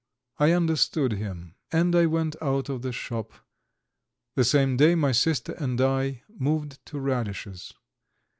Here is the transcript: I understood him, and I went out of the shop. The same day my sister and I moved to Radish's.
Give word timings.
I 0.39 0.53
understood 0.53 1.11
him, 1.11 1.53
and 1.71 1.95
I 1.95 2.07
went 2.07 2.35
out 2.41 2.69
of 2.69 2.81
the 2.81 2.91
shop. 2.91 3.33
The 4.35 4.43
same 4.43 4.75
day 4.75 4.95
my 4.95 5.11
sister 5.11 5.51
and 5.59 5.79
I 5.79 6.23
moved 6.27 6.83
to 6.87 6.99
Radish's. 6.99 7.75